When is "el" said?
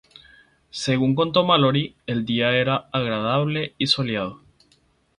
2.07-2.25